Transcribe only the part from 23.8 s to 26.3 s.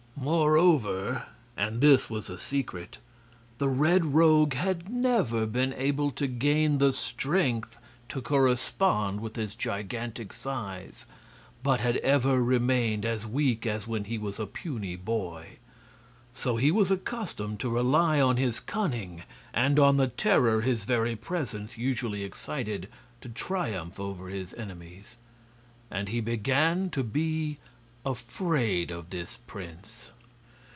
over his enemies. And he